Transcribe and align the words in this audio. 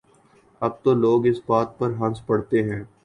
اب 0.61 0.71
تو 0.83 0.93
لوگ 0.93 1.25
اس 1.27 1.39
بات 1.47 1.77
پر 1.79 1.89
ہنس 1.99 2.25
پڑتے 2.25 2.63
ہیں۔ 2.63 2.83